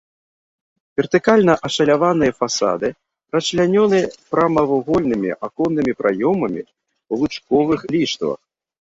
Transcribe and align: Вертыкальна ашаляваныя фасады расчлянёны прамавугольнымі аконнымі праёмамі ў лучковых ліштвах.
Вертыкальна 1.01 1.53
ашаляваныя 1.69 2.31
фасады 2.39 2.89
расчлянёны 3.37 3.99
прамавугольнымі 4.33 5.31
аконнымі 5.45 5.91
праёмамі 6.03 6.61
ў 6.69 7.13
лучковых 7.25 7.81
ліштвах. 7.97 8.39